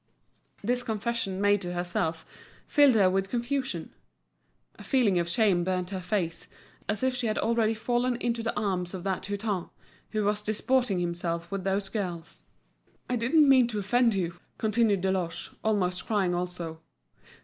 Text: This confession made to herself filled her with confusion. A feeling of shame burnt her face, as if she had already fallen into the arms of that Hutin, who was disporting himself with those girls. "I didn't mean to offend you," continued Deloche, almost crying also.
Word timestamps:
This 0.63 0.81
confession 0.81 1.39
made 1.39 1.61
to 1.61 1.73
herself 1.73 2.25
filled 2.65 2.95
her 2.95 3.07
with 3.07 3.29
confusion. 3.29 3.93
A 4.79 4.83
feeling 4.83 5.19
of 5.19 5.29
shame 5.29 5.63
burnt 5.63 5.91
her 5.91 6.01
face, 6.01 6.47
as 6.89 7.03
if 7.03 7.13
she 7.15 7.27
had 7.27 7.37
already 7.37 7.75
fallen 7.75 8.15
into 8.15 8.41
the 8.41 8.59
arms 8.59 8.95
of 8.95 9.03
that 9.03 9.27
Hutin, 9.27 9.69
who 10.09 10.23
was 10.23 10.41
disporting 10.41 10.97
himself 10.97 11.51
with 11.51 11.65
those 11.65 11.87
girls. 11.87 12.41
"I 13.11 13.15
didn't 13.15 13.47
mean 13.47 13.67
to 13.67 13.77
offend 13.77 14.15
you," 14.15 14.39
continued 14.57 15.01
Deloche, 15.01 15.51
almost 15.63 16.07
crying 16.07 16.33
also. 16.33 16.81